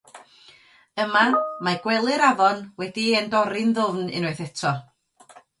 Yma, 1.03 1.21
mae 1.67 1.75
gwely'r 1.83 2.25
afon 2.29 2.65
wedi'i 2.83 3.13
endorri'n 3.21 3.79
ddwfn 3.79 4.11
unwaith 4.21 4.45
eto. 4.51 4.77